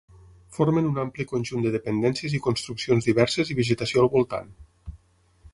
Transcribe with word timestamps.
Formen 0.55 0.87
un 0.91 0.95
ampli 1.01 1.25
conjunt 1.31 1.67
de 1.67 1.73
dependències 1.75 2.37
i 2.37 2.41
construccions 2.47 3.11
diverses 3.11 3.53
i 3.55 3.59
vegetació 3.63 4.03
al 4.07 4.11
voltant. 4.19 4.53